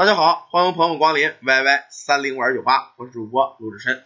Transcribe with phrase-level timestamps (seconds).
[0.00, 4.02] 大家好，欢迎朋友光临 YY 三零五二九八，我是主播鲁智深。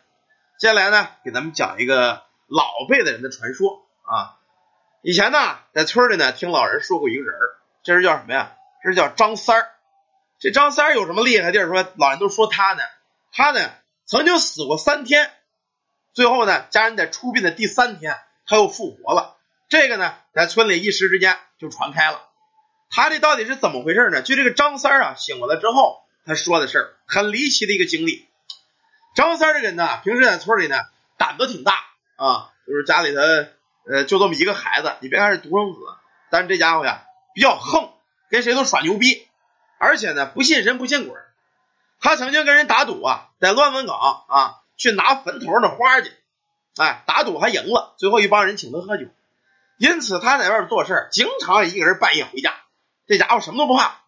[0.58, 4.34] 接下来呢，给咱们讲一个老辈的人的传说啊。
[5.02, 5.38] 以前呢，
[5.72, 7.46] 在村里呢，听老人说过一个人儿，
[7.84, 8.56] 这人叫什么呀？
[8.82, 9.68] 这是叫张三儿。
[10.40, 11.68] 这张三儿有什么厉害地儿？
[11.68, 12.82] 说老人都说他呢，
[13.30, 13.70] 他呢
[14.04, 15.30] 曾经死过三天，
[16.12, 19.36] 最后呢，家人在出殡的第三天，他又复活了。
[19.68, 22.20] 这个呢，在村里一时之间就传开了。
[22.94, 24.22] 他这到底是怎么回事呢？
[24.22, 28.28] 就这个张三啊，醒过来之后，他说的事儿很离奇的一个经历。
[29.16, 30.76] 张三这个人呢，平时在村里呢，
[31.18, 31.72] 胆子挺大
[32.16, 33.20] 啊，就是家里头
[33.86, 35.80] 呃就这么一个孩子，你别看是独生子，
[36.30, 37.90] 但是这家伙呀比较横，
[38.30, 39.26] 跟谁都耍牛逼，
[39.78, 41.16] 而且呢不信神不信鬼。
[42.00, 46.12] 他曾经跟人打赌啊，在乱坟岗啊去拿坟头的花去，
[46.76, 49.06] 哎，打赌还赢了，最后一帮人请他喝酒，
[49.78, 52.54] 因此他在外边做事经常一个人半夜回家。
[53.06, 54.00] 这家伙什么都不怕。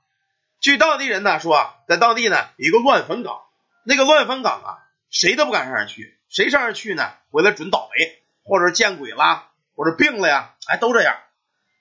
[0.60, 3.42] 据当地人呢说，在当地呢有一个乱坟岗，
[3.84, 4.78] 那个乱坟岗啊，
[5.10, 11.16] 谁都不敢上那去，谁上那去呢，回来准倒霉，或者见鬼啦，或者病了呀，哎，都这样。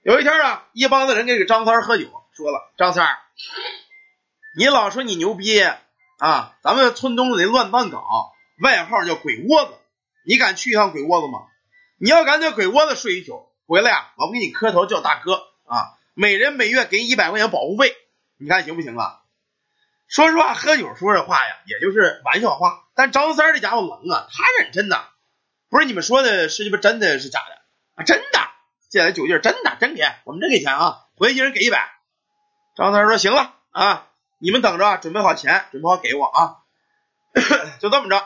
[0.04, 3.18] 有一天啊，一帮子人给张三喝酒，说了：“张三，
[4.58, 5.60] 你老说你牛逼
[6.20, 8.04] 啊，咱们村东的乱坟岗，
[8.62, 9.74] 外号叫鬼窝子，
[10.28, 11.40] 你敢去一趟鬼窝子吗？
[11.98, 15.36] 你要敢在鬼窝子睡一宿，回来呀，我给你磕头叫大哥
[15.66, 17.94] 啊。”每人每月给一百块钱保护费，
[18.38, 19.20] 你看行不行啊？
[20.08, 22.86] 说实话，喝酒说这话呀，也就是玩笑话。
[22.96, 25.10] 但张三这家伙冷啊，他认真的，
[25.70, 27.56] 不是你们说的是鸡巴真的是假的
[27.96, 28.04] 啊？
[28.06, 28.40] 真的，
[28.90, 32.00] 借来酒劲真的真给，我们真给钱啊，回去一人给一百。
[32.78, 34.08] 张三说行了啊，
[34.40, 36.64] 你们等着，准备好钱，准备好给我啊。
[37.82, 38.26] 就这么着，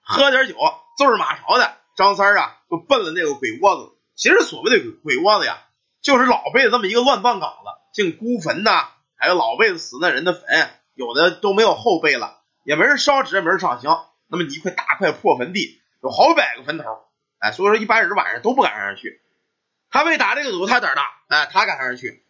[0.00, 0.56] 喝点酒，
[0.96, 3.98] 揍着马勺的张三啊，就奔了那个鬼窝子。
[4.14, 5.62] 其实所谓的鬼窝子呀。
[6.02, 16.84] 就是老辈子这么一个乱葬岗子，进孤坟呐，还有老辈子死那人的坟，有的都没有后辈了，也没人烧纸，也没人上香，那么你一块大块破坟地，有好百个坟头，
[17.38, 19.22] 哎，所以说一般人晚上都不敢上去。
[19.90, 22.24] 他为打这个赌，他胆大，哎，他敢上去。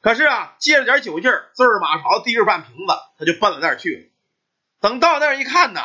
[0.00, 4.12] 可是啊，借着点酒劲儿，自儿马勺，提着半瓶子，他就奔了那儿去。
[4.80, 5.80] 等到那儿一看呢，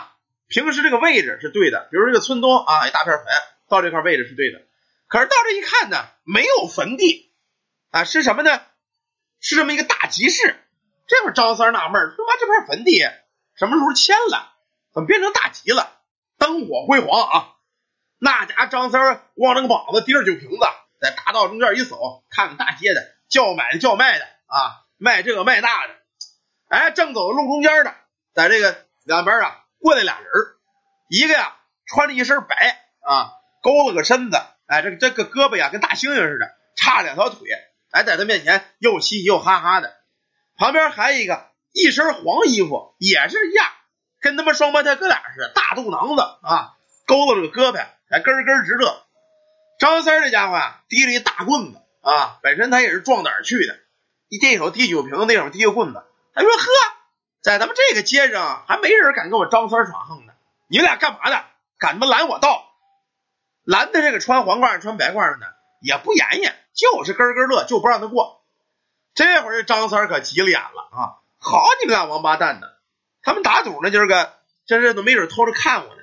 [0.47, 3.25] 平时这个位置是对的，比如这个村东啊，一大片坟，
[3.69, 4.61] 到这块位置是对的。
[5.07, 7.28] 可是到这一看呢，没有坟地
[7.91, 8.61] 啊，是什么呢？
[9.39, 10.55] 是这么一个大集市。
[11.07, 12.99] 这会儿张三纳闷说：“妈，这片坟地
[13.55, 14.53] 什么时候迁了？
[14.93, 15.99] 怎么变成大集了？
[16.37, 17.55] 灯火辉煌啊！”
[18.21, 20.65] 那家张三光着个膀子，提着酒瓶子，
[21.01, 25.95] 在大道中间一走，看看大街的，叫买的叫卖的啊，卖这个卖那的。
[26.67, 27.95] 哎，正走路中间的，
[28.35, 30.27] 在这个两边啊，过来俩人
[31.09, 31.55] 一个呀
[31.87, 32.55] 穿着一身白
[33.01, 33.31] 啊，
[33.63, 34.37] 勾了个身子。
[34.67, 37.47] 哎，这个这个胳膊呀，跟大猩猩似的，差两条腿。
[37.91, 39.93] 哎，在他面前又嘻嘻又哈哈的。
[40.57, 43.67] 旁边还有一个一身黄衣服，也是一样，
[44.19, 49.05] 跟他妈双胞胎哥俩似的，大肚囊子啊，勾着这个胳膊，还咯咯直乐。
[49.79, 53.79] 张三这家伙啊，提了一大棍子啊，本身他也是壮胆去的，
[54.27, 56.03] 一这手提酒瓶子，那手提个棍子。
[56.33, 56.65] 他说：“呵，
[57.41, 60.33] 在咱们这个街上，还没人敢跟我张三耍横呢。
[60.69, 61.43] 你们俩干嘛的？
[61.77, 62.65] 敢他妈拦我道？”
[63.63, 65.45] 拦的这个穿黄褂穿白褂的呢，
[65.79, 68.43] 也不言言，就是咯咯乐，就不让他过。
[69.13, 71.19] 这会儿张三可急了眼了啊！
[71.37, 72.77] 好你们俩王八蛋的，
[73.21, 76.01] 他们打赌呢，今儿个这这都没准偷着看我呢。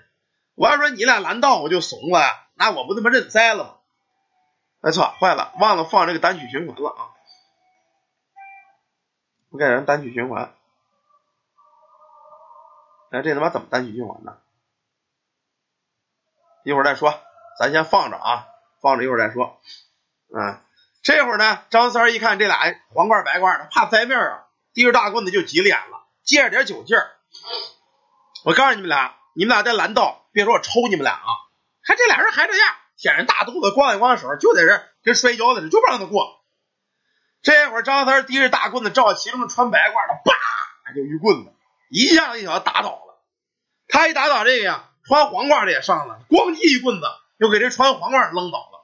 [0.54, 3.70] 我要说你俩拦道我就怂了，那我不他妈认栽了吗？
[4.82, 7.10] 哎操，坏了，忘了放这个单曲循环了啊！
[9.50, 10.54] 我给人单曲循环。
[13.10, 14.38] 哎，这他妈怎么单曲循环呢？
[16.64, 17.18] 一会儿再说。
[17.58, 18.48] 咱先放着啊，
[18.86, 19.58] 放着一会儿再说。
[20.32, 20.62] 啊，
[21.02, 22.56] 这会儿呢，张三一看这俩
[22.90, 27.10] 黄褂白褂的，怕栽面啊，提着大棍子就急脸了，借着点酒劲儿。
[28.44, 31.26] 我告诉你们俩，你们俩在拦道，别说我抽你们俩啊！
[31.82, 36.44] 看这俩人还这样，舔着大肚子，光一光手，就在这跟摔跤似的，就不让他过。
[37.42, 41.52] 这会儿张三提着大棍子，照其中穿白褂的，叭就一棍子，
[41.90, 43.24] 一下一脚打倒了。
[43.88, 47.06] 他一打倒这个呀，穿黄褂的也上了，咣叽一棍子。
[47.38, 48.75] 又给这穿黄褂扔倒了，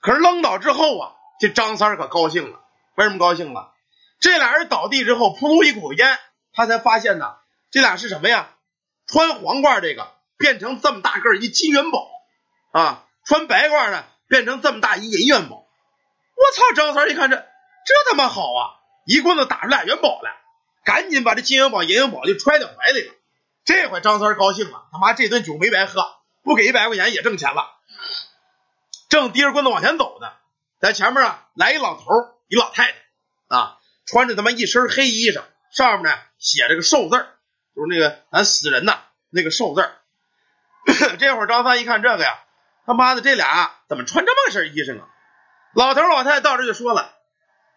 [0.00, 2.60] 可是扔倒之后啊，这张三可高兴了。
[2.96, 3.72] 为什么高兴了？
[4.20, 6.18] 这俩人倒地之后，扑噜一口烟，
[6.52, 7.36] 他才发现呢，
[7.70, 8.50] 这俩是什么呀？
[9.06, 12.08] 穿黄褂这个变成这么大个一金元宝
[12.72, 15.56] 啊，穿白褂呢变成这么大一银元宝。
[15.56, 16.74] 我操！
[16.74, 18.74] 张三一看这这他妈好啊，
[19.06, 20.36] 一棍子打出俩元宝来，
[20.84, 23.14] 赶紧把这金元宝、银元宝就揣在怀里了。
[23.64, 26.04] 这回张三高兴了，他妈这顿酒没白喝。
[26.44, 27.68] 不给一百块钱也挣钱了，
[29.08, 30.32] 正提着棍子往前走呢，
[30.80, 32.04] 在前面啊来一老头
[32.48, 32.98] 一老太太
[33.48, 37.16] 啊，穿着他妈一身黑衣裳，上面呢写着个寿字，
[37.74, 39.00] 就是那个咱死人呐
[39.30, 39.90] 那个寿字。
[41.18, 42.38] 这会儿张三一看这个呀，
[42.86, 45.08] 他妈的这俩怎么穿这么身衣裳啊？
[45.74, 47.14] 老头老太太到这就说了：“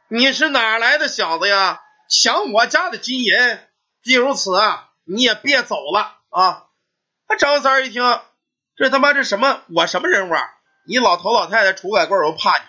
[0.08, 1.82] 你是哪来的小子呀？
[2.10, 3.34] 抢我家的金银！
[4.02, 6.68] 既如此啊，你也别走了啊！”
[7.28, 8.04] 那张三一听，
[8.76, 9.62] 这他妈这什么？
[9.76, 10.42] 我什么人物啊？
[10.86, 12.64] 你老头老太太杵拐棍儿，我怕你。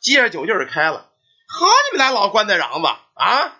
[0.00, 1.10] 接着酒劲儿开了，
[1.48, 3.52] 好你们俩老棺材瓤子啊！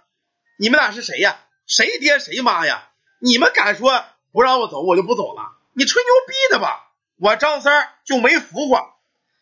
[0.58, 1.38] 你们俩是谁呀？
[1.66, 2.90] 谁爹谁妈呀？
[3.18, 5.52] 你们敢说不让我走，我就不走了？
[5.72, 6.90] 你吹牛逼的吧？
[7.16, 8.94] 我张三就没服过，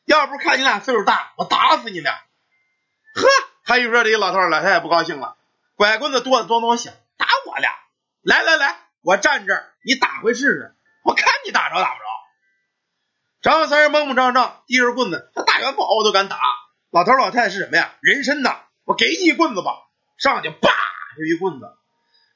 [0.04, 2.12] 要不看你俩岁数大，我打死你俩！
[3.14, 3.28] 呵，
[3.64, 5.36] 还一说这老头老太太不高兴了，
[5.74, 7.74] 拐棍子哆哆哆响，打我俩！
[8.22, 12.01] 来来来，我站这儿，你打回试试，我看你打着打着。
[13.42, 16.38] 张三儿蒙蒙张张提着棍子，他大元宝我都敢打。
[16.90, 17.94] 老头老太太是什么呀？
[18.00, 18.60] 人参呐！
[18.84, 19.72] 我给你一棍子吧，
[20.16, 20.70] 上去叭
[21.16, 21.66] 就一棍子。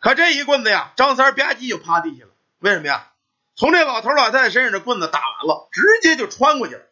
[0.01, 2.31] 可这一棍子呀，张三吧唧就趴地下了。
[2.59, 3.13] 为什么呀？
[3.55, 6.83] 从这老头老太太身上的棍子打完了，直接就穿过去了。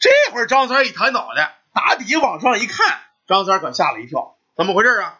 [0.00, 5.18] 这会儿张三一抬脑袋，打底往上一看，张三可吓了一跳，怎么回事啊？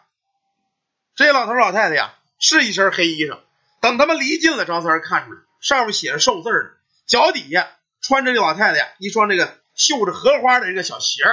[1.15, 3.39] 这老头老太太呀，是一身黑衣裳。
[3.81, 6.69] 等他们离近了，张三看出来，上面写着寿字呢，
[7.07, 7.67] 脚底下
[8.11, 11.23] 穿着这老太太呀一双这个绣着荷花的这个小鞋。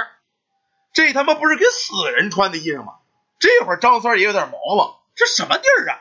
[0.93, 2.93] 这他妈不是给死人穿的衣裳吗？
[3.37, 5.99] 这会儿张三也有点毛了，这什么地儿啊？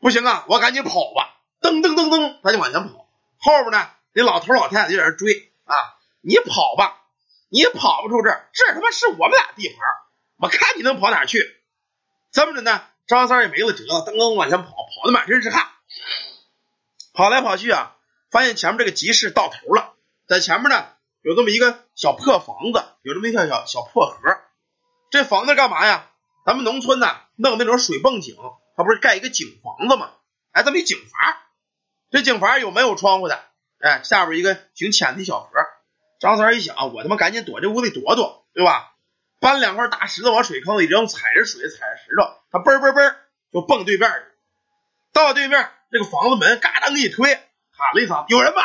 [0.00, 1.36] 不行啊，我赶紧跑吧！
[1.60, 3.06] 噔噔噔噔，他就往前跑。
[3.38, 5.76] 后边呢，那老头老太太就在那追啊！
[6.20, 7.02] 你跑吧，
[7.48, 9.78] 你跑不出这儿，这他妈是我们俩地盘，
[10.38, 11.38] 我看你能跑哪去？
[12.32, 15.68] 这么着呢，张三也没了辙了，噔噔往前跑，跑的满身是汗。
[17.14, 17.96] 跑来跑去啊，
[18.30, 19.94] 发现前面这个集市到头了，
[20.26, 20.86] 在前面呢。
[21.22, 24.18] 有这么一个小破房子，有这么一条小小破河。
[25.10, 26.08] 这房子干嘛呀？
[26.46, 28.36] 咱们农村呢，弄那种水泵井，
[28.74, 30.12] 它不是盖一个井房子吗？
[30.52, 31.36] 哎，这么一井房，
[32.10, 33.38] 这井房有没有窗户的？
[33.80, 35.50] 哎，下边一个挺浅的小河。
[36.20, 38.94] 张三一想，我他妈赶紧躲这屋里躲躲，对吧？
[39.40, 43.14] 搬两块大石头往水坑里扔，踩着水，踩着石头，他嘣嘣嘣
[43.52, 44.24] 就蹦对面去。
[45.12, 47.38] 到对面，这个房子门嘎当一推，
[47.80, 48.62] 喊了一声：“有人吧？”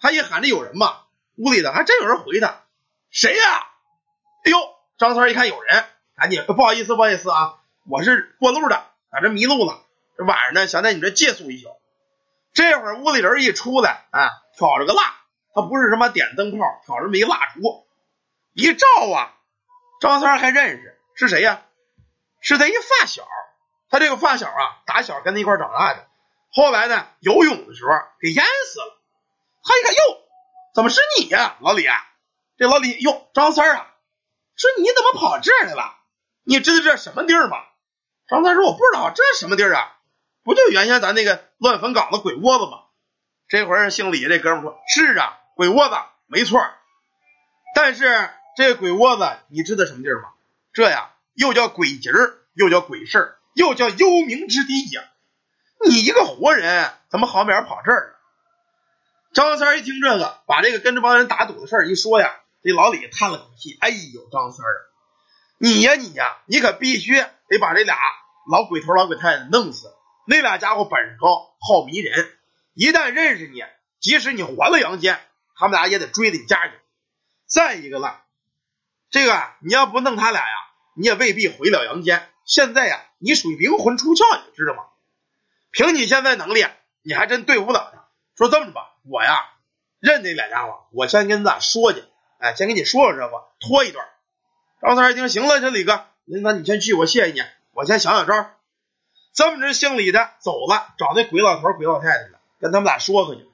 [0.00, 1.02] 他一喊这有人吧。
[1.36, 2.62] 屋里的还真有人回他，
[3.10, 3.66] 谁呀？
[4.44, 4.56] 哎呦，
[4.98, 5.84] 张三一看有人，
[6.14, 7.58] 赶紧不好意思，不好意思啊，
[7.90, 9.82] 我是过路的，在这迷路了，
[10.16, 11.68] 这晚上呢想在你这借宿一宿。
[12.52, 15.02] 这会儿屋里人一出来啊，挑着个蜡，
[15.52, 17.84] 他不是什么点灯泡，挑着没蜡烛，
[18.52, 19.34] 一照啊，
[20.00, 21.62] 张三还认识是谁呀？
[22.40, 23.26] 是他一发小，
[23.90, 26.06] 他这个发小啊，打小跟他一块长大的，
[26.54, 27.90] 后来呢游泳的时候
[28.20, 29.00] 给淹死了。
[29.62, 30.20] 他一看哟。
[30.74, 31.94] 怎么是你呀，老李啊？
[32.56, 33.94] 这老李哟，张三啊，
[34.56, 35.94] 说你怎么跑这儿来了？
[36.42, 37.58] 你知道这什么地儿吗？
[38.26, 39.96] 张三说我不知道，这什么地儿啊？
[40.42, 42.80] 不就原先咱那个乱坟岗子鬼窝子吗？
[43.46, 45.94] 这会儿姓李这哥们说：“是啊，鬼窝子
[46.26, 46.60] 没错。
[47.76, 50.30] 但是这鬼窝子你知道什么地儿吗？
[50.72, 55.04] 这呀又叫鬼节儿，又叫鬼事儿，又叫幽冥之地呀。
[55.86, 58.16] 你一个活人怎么好面跑这儿？”
[59.34, 64.86] 张三一听这个，把这个跟这帮人打赌的事儿一说呀，这老李叹了口气：“哎呦，张三儿，
[65.58, 67.14] 你呀你呀，你可必须
[67.48, 67.98] 得把这俩
[68.48, 69.92] 老鬼头老鬼太太弄死。
[70.26, 72.32] 那俩家伙本事高，好迷人，
[72.74, 73.62] 一旦认识你，
[73.98, 75.20] 即使你还了阳间，
[75.56, 76.74] 他们俩也得追着你家去。
[77.46, 78.22] 再一个了，
[79.10, 80.54] 这个你要不弄他俩呀，
[80.96, 82.30] 你也未必回了阳间。
[82.44, 84.84] 现在呀，你属于灵魂出窍，你知道吗？
[85.74, 86.64] 凭你现在能力，
[87.02, 88.08] 你还真对付不了他。
[88.36, 89.50] 说这么着吧。”我呀，
[89.98, 92.04] 认这俩家伙，我先跟咱说去，
[92.38, 94.06] 哎，先跟你说说这个，拖一段。
[94.80, 96.06] 张三一听，行了，这李哥，
[96.42, 98.52] 那你先去，我谢谢你，我先想想招。
[99.34, 103.46] 这么着，姓李的走了，找那鬼老头、鬼老太太了，跟他们俩说说去。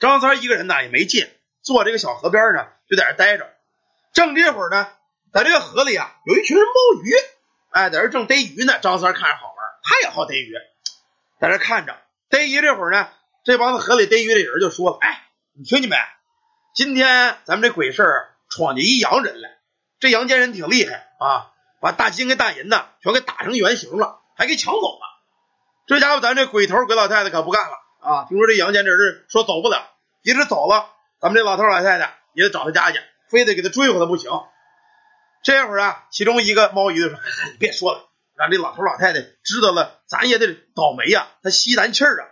[0.00, 1.30] 张三一个人呢也没进，
[1.62, 3.48] 坐这个小河边呢，就在这待着。
[4.12, 4.88] 正这会儿呢，
[5.32, 7.14] 在这个河里啊，有一群人摸鱼，
[7.70, 8.78] 哎，在这正逮鱼呢。
[8.80, 9.53] 张三看着好，
[9.84, 10.54] 他也好逮鱼，
[11.38, 11.96] 在这看着。
[12.28, 13.08] 逮鱼这会儿呢。
[13.44, 15.96] 这帮子河里逮鱼的人就说了：“哎，你听见没？
[16.74, 18.02] 今天咱们这鬼事
[18.48, 19.50] 闯进一洋人来，
[20.00, 25.00] 这洋间人挺厉害啊，把大金跟大银呢全给打成原形了，还给抢走了。
[25.86, 28.24] 这家伙咱这鬼头鬼老太太可不干了啊！
[28.30, 29.90] 听说这洋间这人说走不了，
[30.22, 30.88] 即使走了，
[31.20, 32.98] 咱们这老头老太太也得找他家去，
[33.28, 34.30] 非得给他追回来不行。
[35.42, 37.18] 这会儿啊，其中一个猫鱼的说
[37.52, 42.28] ：‘你别说了，让这老头老太太知道了，咱也得倒霉呀，他吸咱气儿啊。’”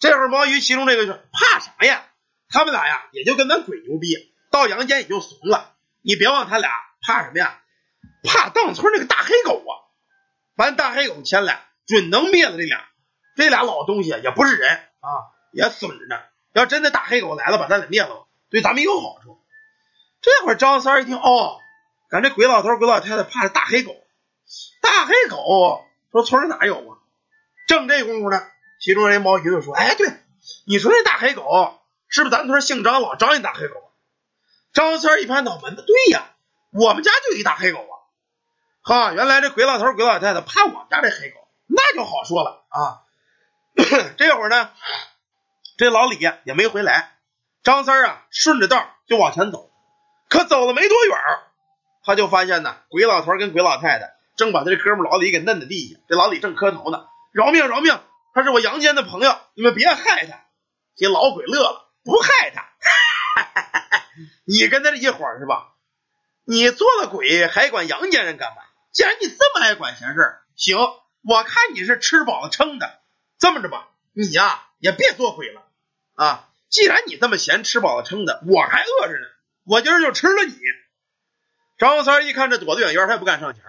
[0.00, 2.04] 这会儿毛鱼其中这个是怕什么呀？
[2.48, 5.74] 他们俩呀也就跟咱鬼牛逼，到阳间也就怂了。
[6.02, 6.70] 你别忘他俩
[7.00, 7.60] 怕什么呀？
[8.22, 9.72] 怕当村那个大黑狗啊！
[10.56, 12.86] 完大黑狗前来，准能灭了这俩。
[13.36, 15.08] 这俩老东西也不是人啊，
[15.52, 16.20] 也损着呢。
[16.52, 19.40] 要真的大黑狗来了，把咱俩灭了，对咱们有好处。
[20.20, 21.58] 这会儿张三一听，哦，
[22.08, 23.96] 赶这鬼老头、鬼老太太怕是大黑狗。
[24.80, 26.98] 大黑狗说村里哪有啊？
[27.66, 28.42] 正这功夫呢，
[28.80, 30.06] 其中人毛鱼就说：“哎，对，
[30.66, 33.76] 你说那大黑狗是不是咱村姓张老张一大黑狗？”
[34.74, 36.34] 张三一拍脑门子，对呀，
[36.72, 37.94] 我们家就一大黑狗啊！
[38.82, 43.02] 哈，原来这鬼老头、鬼老太太怕我们家这黑狗，那就好说了啊。
[44.18, 44.70] 这会儿呢，
[45.78, 47.18] 这老李也没回来。
[47.62, 49.70] 张三啊，顺着道就往前走，
[50.28, 51.18] 可走了没多远，
[52.04, 56.00] 他就发现呢，鬼老头跟鬼老太太正把他这哥们老李给摁在地下。
[56.08, 58.00] 这老李正磕头呢，饶命饶命，
[58.34, 60.44] 他是我杨坚的朋友，你们别害他。
[60.96, 62.68] 这老鬼乐了，不害他，
[64.46, 65.72] 你跟他这一伙是吧？
[66.44, 68.62] 你做了鬼还管杨家人干嘛？
[68.92, 70.78] 既然你这么爱管闲事，行，
[71.22, 73.00] 我看你是吃饱了撑的。
[73.38, 75.62] 这么着吧，你呀也别做鬼了
[76.14, 76.48] 啊！
[76.70, 79.26] 既然你这么闲，吃饱了撑的，我还饿着呢，
[79.64, 80.54] 我今儿就吃了你。
[81.76, 83.64] 张三一看这躲得远远，他也不敢上前，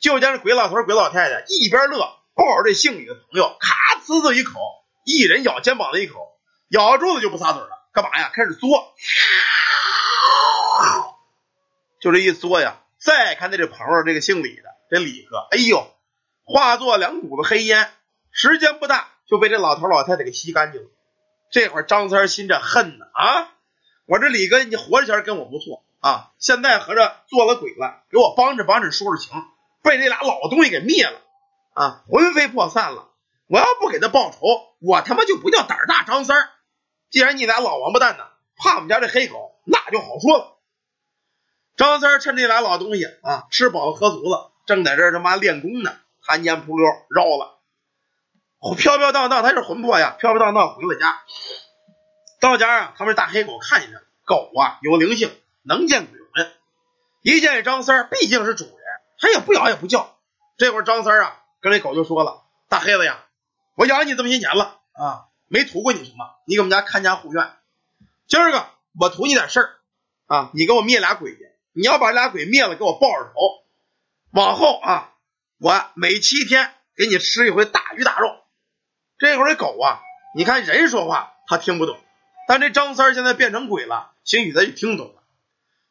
[0.00, 1.98] 就见这鬼老头、鬼老太太一边乐，
[2.34, 4.60] 抱着这姓李的朋友，咔呲呲一口，
[5.04, 6.38] 一人咬肩膀的一口，
[6.68, 8.30] 咬住了就不撒嘴了，干嘛呀？
[8.32, 8.58] 开始嘬，
[12.00, 12.80] 就这一嘬呀。
[13.00, 15.86] 再看那这朋友，这个姓李的，这李哥，哎呦，
[16.44, 17.92] 化作两股子黑烟。
[18.30, 20.88] 时间不大，就被这老头老太太给吸干净了。
[21.50, 23.54] 这会儿张三心着恨呢啊！
[24.06, 29.42] 我这李哥，你活着前跟我不错啊，现在合着做了鬼了，给我帮着帮着说说情，
[29.82, 31.20] 被这俩老东西给灭了
[31.74, 33.10] 啊，魂飞魄散了。
[33.46, 34.38] 我要不给他报仇，
[34.80, 36.50] 我他妈就不叫胆大张三。
[37.10, 38.24] 既然你俩老王八蛋呢，
[38.56, 40.58] 怕我们家这黑狗，那就好说了。
[41.76, 45.92] 张三趁这俩老东西啊吃饱了喝足了，正在这他妈练功呢，
[46.26, 47.58] 弹烟扑溜绕了。
[48.76, 50.16] 飘飘荡荡，他是魂魄呀！
[50.18, 51.22] 飘飘荡荡回了家。
[52.40, 55.30] 到家啊，他们大黑狗看见了，狗啊有灵性，
[55.62, 56.52] 能见鬼魂。
[57.22, 58.74] 一见张三，毕竟是主人，
[59.18, 60.16] 他也不咬也不叫。
[60.56, 63.24] 这会儿张三啊，跟这狗就说了：“大黑子呀，
[63.76, 67.52] 我养你这么些年了啊，没图过你什么，你给我们家看家护院。
[68.26, 68.66] 今儿个
[68.98, 69.76] 我图你点事儿
[70.26, 71.50] 啊，你给我灭俩鬼去。
[71.72, 73.34] 你要把俩鬼灭了，给我报着头。
[74.32, 75.14] 往后啊，
[75.58, 78.36] 我每七天给你吃一回大鱼大肉。”
[79.18, 80.00] 这会儿这狗啊，
[80.36, 81.98] 你看人说话他听不懂，
[82.46, 85.22] 但这张三现在变成鬼了，兴许他就听懂了。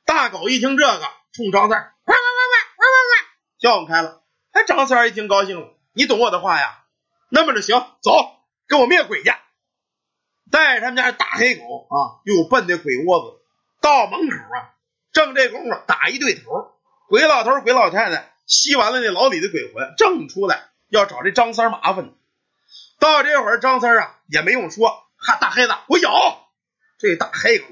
[0.06, 2.27] 大狗一听这个，冲张三汪汪汪汪汪汪
[3.58, 4.22] 汪叫唤开了。
[4.52, 6.84] 哎，张三一听高兴了，你懂我的话呀？
[7.30, 8.12] 那么着行，走，
[8.68, 9.32] 跟我灭鬼去。
[10.50, 13.38] 带着他们家大黑狗啊，又奔那鬼窝子。
[13.82, 14.74] 到门口啊，
[15.12, 16.72] 正这功夫打一对头，
[17.10, 22.14] 鬼老头、鬼老太太吸完了那老李的鬼魂，正出来要找这张三麻烦呢。
[23.00, 26.48] 到这会儿，张三啊也没用说，哈大黑子，我咬
[26.98, 27.68] 这大黑狗，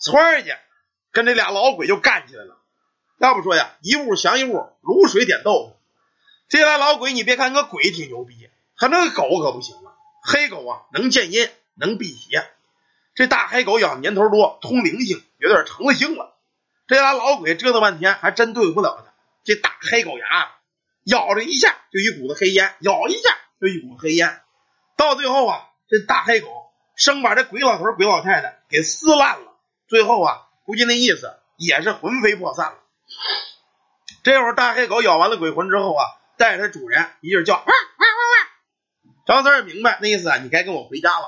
[0.00, 0.54] 窜去
[1.12, 2.56] 跟这俩老鬼就干起来了。
[3.20, 5.76] 要不说呀，一物降一物，卤水点豆腐。
[6.48, 8.48] 这俩老鬼，你别看个鬼挺牛逼，
[8.78, 9.94] 他那个狗可不行了。
[10.22, 12.42] 黑狗啊，能见阴，能辟邪。
[13.14, 16.34] 这大黑狗养年头多，通灵性，有点成了性了。
[16.86, 19.12] 这俩老鬼折腾半天，还真对付不了他。
[19.44, 20.52] 这大黑狗牙。
[21.04, 24.40] 咬着一下就一股子黑烟，咬一下就一股黑烟，
[24.96, 26.48] 到最后啊，这大黑狗
[26.94, 29.52] 生把这鬼老头、鬼老太太给撕烂了。
[29.88, 32.78] 最后啊，估计那意思也是魂飞魄散了。
[34.22, 36.04] 这会儿大黑狗咬完了鬼魂之后啊，
[36.36, 39.14] 带着它主人一劲叫，汪汪汪汪！
[39.26, 41.26] 张三也明白那意思啊，你该跟我回家了。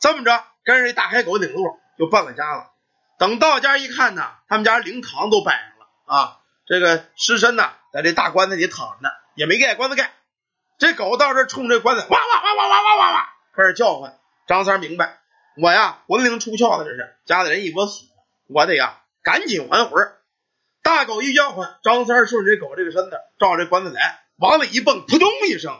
[0.00, 2.70] 这么着，跟着这大黑狗领路就奔了家了。
[3.18, 7.70] 等到家一看呢，他们家灵堂都摆上了啊，这个尸身呢。
[7.90, 10.12] 在这大棺材里躺着呢，也没盖棺材盖。
[10.78, 14.16] 这狗到这冲这棺材，哇哇哇哇哇哇哇哇，开始叫唤。
[14.46, 15.18] 张三明白，
[15.56, 18.04] 我呀魂灵出窍了，这是家里人一窝死，
[18.46, 20.12] 我得呀赶紧还魂。
[20.82, 25.78] 大狗一叫唤，张三顺着这狗这个身子，照这棺材来，往里一蹦，扑通一声，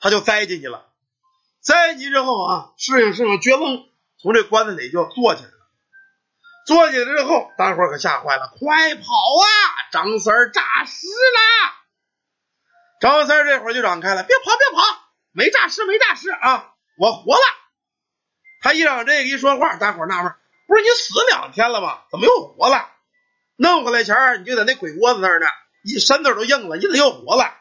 [0.00, 0.86] 他就栽进去了。
[1.60, 3.84] 栽进去之后啊，适应适应，撅楞
[4.20, 5.56] 从这棺材里就坐起来了。
[6.66, 9.46] 坐起来之后，大伙可吓坏了，快跑啊！
[9.90, 11.72] 张三诈尸了！
[13.00, 14.84] 张三这会儿就嚷开了：“别跑，别跑，
[15.32, 17.42] 没诈尸，没诈尸啊，我活了！”
[18.60, 20.34] 他一嚷这个一说话，大伙纳闷：
[20.66, 22.02] 不是你死两天了吗？
[22.10, 22.90] 怎么又活了？
[23.60, 25.46] 弄回来前你就在那鬼窝子那儿呢，
[25.82, 27.52] 一身子都硬了，你怎么又活了？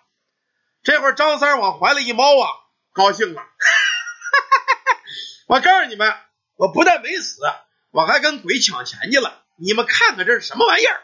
[0.84, 2.48] 这会儿张三往怀里一猫啊，
[2.94, 5.02] 高兴了，哈哈哈哈
[5.48, 6.14] 我告诉你们，
[6.56, 7.42] 我不但没死。
[7.90, 11.02] 我还跟鬼抢钱去了，你们看看这是什么玩意儿？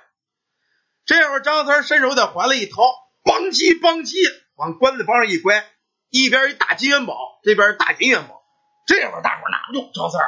[1.06, 2.84] 这会儿张三伸手在怀里一掏，
[3.24, 4.14] 邦叽邦叽
[4.56, 5.66] 往棺材帮上一拐，
[6.10, 8.44] 一边一大金元宝，这边大银元宝。
[8.86, 10.22] 这会儿大伙儿拿哟，张三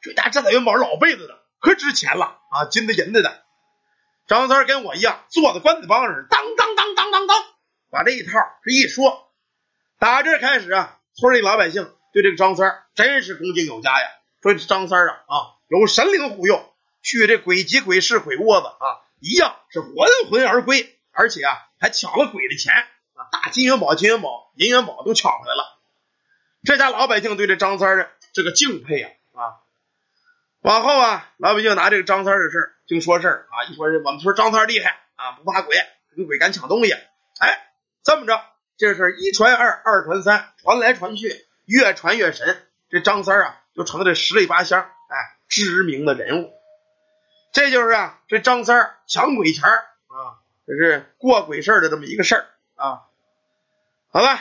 [0.00, 3.42] 这家这大元宝老辈子的，可值钱了啊，金的银的的。
[4.26, 7.44] 张三跟我一样坐在棺材帮上，当当当当当当，
[7.90, 8.32] 把这一套
[8.64, 9.30] 这一说，
[9.98, 14.06] 打这开始啊，村里老百姓对这个张三真是恭敬有加呀。
[14.40, 15.34] 说这张三啊啊，
[15.68, 22.72] 有神灵护佑，去这鬼集鬼市鬼窝子啊，一样是还魂而归，而且啊还抢了鬼的钱
[23.14, 25.78] 啊，大金元宝、金元宝、银元宝都抢回来了。
[26.64, 29.61] 这家老百姓对这张三的这个敬佩呀啊，
[30.62, 35.76] 往后啊，老百姓拿这个张三的事儿净说事儿啊，一说这我们村张三厉害啊，不怕鬼，
[36.16, 36.92] 跟鬼敢抢东西。
[36.92, 37.70] 哎，
[38.02, 38.40] 这么着，
[38.76, 42.66] 这是一传二，二传三，传来传去，越传越神。
[42.88, 43.58] 这张三啊。
[43.74, 45.16] 就成了这十里八乡哎
[45.48, 46.52] 知名的人物，
[47.54, 53.04] 这就是啊这张三抢鬼钱啊，这是过鬼事的这么一个事儿啊。
[54.10, 54.38] 好了，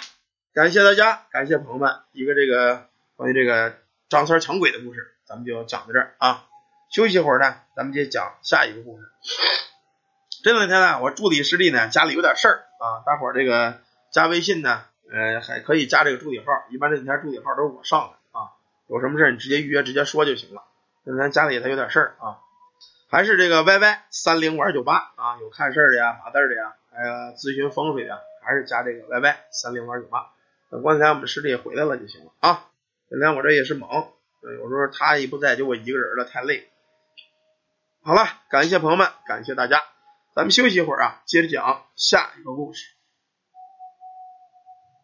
[0.53, 3.77] 感谢大家，感谢朋友们，一个这个关于这个
[4.09, 6.43] 张三抢鬼的故事，咱们就讲到这儿啊。
[6.89, 9.07] 休息一会儿呢，咱们接着讲下一个故事。
[10.43, 13.79] 这两天呢，我助理师弟呢家里有点事儿啊，大伙儿这个
[14.11, 18.51] 加微信呢，呃还可以加这个助理号，一般这几天助理号都是我上的啊。
[18.87, 20.63] 有什么事你直接预约，直接说就行了。
[21.05, 22.39] 那咱家里他有点事儿啊，
[23.09, 30.31] 还是这个 Y Y 三零五二九八啊，有看事儿的呀、码字的呀，还有咨询风水的，还是加这个 Y Y 三零五二九八。
[30.69, 32.65] 等刚才我们师弟回来了就行了啊。
[33.09, 34.07] 今天我这也是忙，
[34.41, 36.67] 对有时候他一不在，就我一个人了，太累。
[38.01, 39.83] 好了，感谢朋友们，感谢大家，
[40.35, 42.87] 咱们休息一会儿啊，接着讲下一个故事。